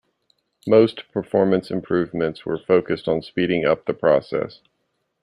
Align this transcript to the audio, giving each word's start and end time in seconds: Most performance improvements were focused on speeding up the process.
Most 0.65 1.03
performance 1.11 1.69
improvements 1.69 2.43
were 2.43 2.57
focused 2.57 3.07
on 3.07 3.21
speeding 3.21 3.65
up 3.65 3.85
the 3.85 3.93
process. 3.93 4.59